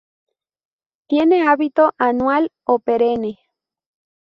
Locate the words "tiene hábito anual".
1.07-2.51